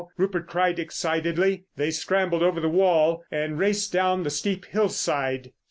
Rupert 0.17 0.47
cried 0.47 0.79
excitedly. 0.79 1.65
They 1.75 1.91
scrambled 1.91 2.41
over 2.41 2.59
the 2.59 2.67
wall 2.67 3.23
and 3.29 3.59
raced 3.59 3.93
down 3.93 4.23
the 4.23 4.31
steep 4.31 4.65
hillside. 4.65 5.51